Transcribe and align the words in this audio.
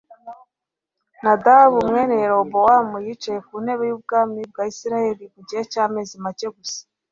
Nadabu 1.23 1.77
mwene 1.89 2.13
Yerobowamu 2.23 2.95
yicaye 3.05 3.39
ku 3.47 3.55
ntebe 3.63 3.83
yubwami 3.89 4.39
bwa 4.51 4.63
Isirayeli 4.71 5.25
mu 5.33 5.41
gihe 5.47 5.63
cyamezi 5.71 6.15
make 6.23 6.47
gusa 6.57 6.81